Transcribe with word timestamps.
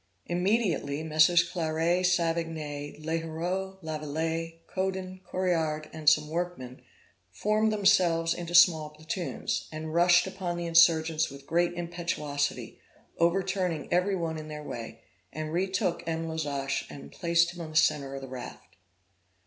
Immediately 0.25 1.03
MM. 1.03 1.51
Clairet, 1.51 2.03
Savigny, 2.07 2.97
L'Heureux, 2.99 3.77
Lavilette, 3.83 4.65
Coudin, 4.65 5.19
Correard, 5.23 5.91
and 5.93 6.09
some 6.09 6.27
workmen, 6.27 6.81
formed 7.31 7.71
themselves 7.71 8.33
into 8.33 8.55
small 8.55 8.89
platoons, 8.89 9.67
and 9.71 9.93
rushed 9.93 10.25
upon 10.25 10.57
the 10.57 10.65
insurgents 10.65 11.29
with 11.29 11.45
great 11.45 11.73
impetuosity, 11.75 12.79
overturning 13.19 13.93
every 13.93 14.15
one 14.15 14.39
in 14.39 14.47
their 14.47 14.63
way, 14.63 15.01
and 15.31 15.53
retook 15.53 16.01
M. 16.07 16.27
Lozach, 16.27 16.87
and 16.89 17.11
placed 17.11 17.53
him 17.53 17.61
on 17.61 17.69
the 17.69 17.75
centre 17.75 18.15
of 18.15 18.23
the 18.23 18.27
raft. 18.27 18.77